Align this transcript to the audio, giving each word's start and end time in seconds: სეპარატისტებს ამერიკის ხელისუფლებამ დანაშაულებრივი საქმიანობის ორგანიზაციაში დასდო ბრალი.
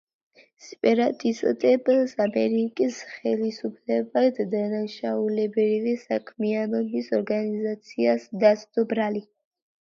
სეპარატისტებს 0.67 2.15
ამერიკის 2.23 2.97
ხელისუფლებამ 3.09 4.29
დანაშაულებრივი 4.55 5.93
საქმიანობის 6.07 7.13
ორგანიზაციაში 7.19 8.41
დასდო 8.47 8.89
ბრალი. 8.97 9.25